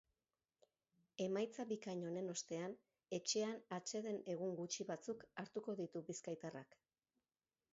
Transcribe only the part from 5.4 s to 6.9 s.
hartuko ditu bizkaitarrak.